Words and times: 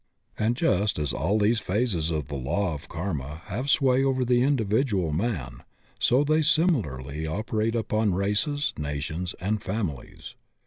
And 0.35 0.55
just 0.57 0.97
as 0.97 1.13
all 1.13 1.37
these 1.37 1.59
phases 1.59 2.09
of 2.09 2.27
the 2.27 2.33
law 2.33 2.73
of 2.73 2.89
karma 2.89 3.43
have 3.45 3.69
sway 3.69 4.03
over 4.03 4.25
the 4.25 4.41
individual 4.41 5.11
man, 5.11 5.61
so 5.99 6.23
they 6.23 6.41
similarly 6.41 7.27
operate 7.27 7.75
upon 7.75 8.15
races, 8.15 8.73
nations 8.79 9.35
and 9.39 9.61
families. 9.61 10.33